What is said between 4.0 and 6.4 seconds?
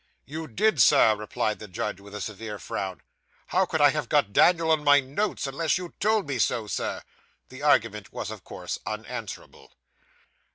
got Daniel on my notes, unless you told me